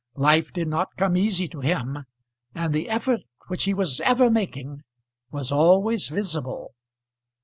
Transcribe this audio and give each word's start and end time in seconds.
Life 0.17 0.51
did 0.51 0.67
not 0.67 0.97
come 0.97 1.15
easy 1.15 1.47
to 1.49 1.59
him, 1.59 2.05
and 2.55 2.73
the 2.73 2.89
effort 2.89 3.21
which 3.49 3.65
he 3.65 3.73
was 3.75 3.99
ever 4.01 4.31
making 4.31 4.81
was 5.29 5.51
always 5.51 6.07
visible. 6.07 6.71